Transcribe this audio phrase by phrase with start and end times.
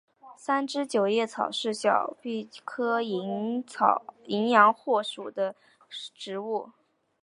[0.35, 3.59] 三枝九叶草是小檗科淫
[4.49, 5.55] 羊藿属的
[6.15, 6.71] 植物。